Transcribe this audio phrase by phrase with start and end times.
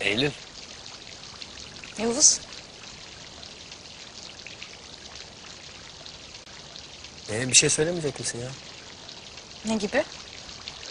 [0.00, 0.30] Eylül.
[1.98, 2.40] Yavuz.
[7.30, 8.50] Ee, bir şey söylemeyecek misin ya?
[9.64, 10.04] Ne gibi?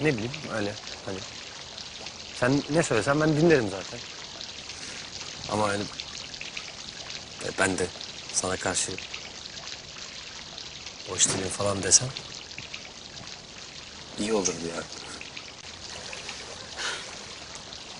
[0.02, 0.74] Ne bileyim öyle
[1.06, 1.18] hani.
[2.40, 4.00] Sen ne söylesen ben dinlerim zaten.
[5.52, 5.84] Ama öyle...
[7.46, 7.88] e, Ben de
[8.34, 8.92] sana karşı
[11.10, 12.10] boş değilim falan desem
[14.20, 14.84] iyi olurdu ya.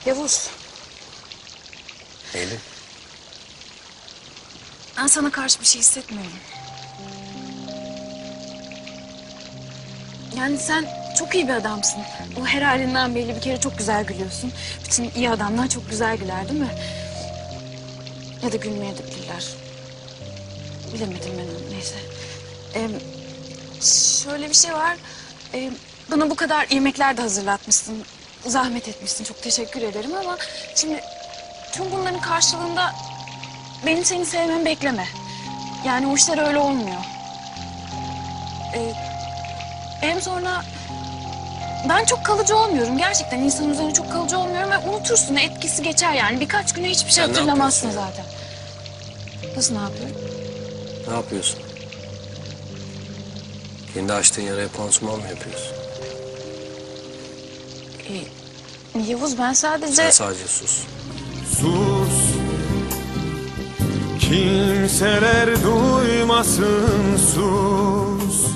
[0.06, 0.50] Yavuz.
[2.38, 2.58] Eylül.
[4.98, 6.32] Ben sana karşı bir şey hissetmiyorum.
[10.38, 10.86] Yani sen
[11.20, 12.00] çok iyi bir adamsın.
[12.42, 14.52] O her halinden belli bir kere çok güzel gülüyorsun.
[14.86, 16.76] Bütün iyi adamlar çok güzel güler değil mi?
[18.44, 19.46] Ya da gülmeyebilirler.
[20.94, 21.96] Bilemedim ben onu neyse.
[22.76, 22.90] Ee,
[24.24, 24.98] şöyle bir şey var.
[25.54, 25.72] Ee,
[26.12, 28.04] bana bu kadar yemekler de hazırlatmışsın.
[28.46, 29.24] Zahmet etmişsin.
[29.24, 30.38] Çok teşekkür ederim ama
[30.76, 31.02] şimdi
[31.78, 32.96] tüm bunların karşılığında
[33.86, 35.06] benim seni sevmemi bekleme.
[35.86, 37.02] Yani o işler öyle olmuyor.
[38.76, 38.94] Ee,
[40.02, 40.64] hem sonra
[41.90, 42.98] ben çok kalıcı olmuyorum.
[42.98, 45.36] Gerçekten insan üzerine çok kalıcı olmuyorum ve unutursun.
[45.36, 46.40] Etkisi geçer yani.
[46.40, 48.26] Birkaç güne hiçbir şey Sen ne hatırlamazsın yapıyorsun zaten.
[49.56, 50.16] Nasıl ne yapıyorum?
[51.08, 51.60] Ne yapıyorsun?
[53.94, 55.76] Kendi açtığın yaraya pansuman mı yapıyorsun?
[58.10, 59.94] Ee, Yavuz ben sadece...
[59.94, 60.80] Sen sadece sus.
[61.52, 62.38] Sus.
[64.20, 68.48] Kimseler duymasın sus.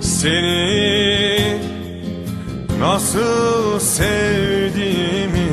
[0.00, 1.60] Seni
[2.80, 5.50] nasıl sevdiğimi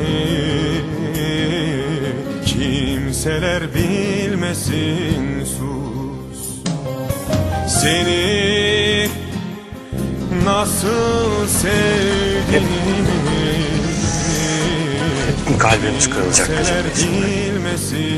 [2.46, 6.40] Kimseler bilmesin sus.
[7.68, 8.37] Seni
[10.48, 12.68] nasıl sevdiğimi
[15.58, 16.48] Kalbimiz kırılacak
[16.96, 18.08] bilmesin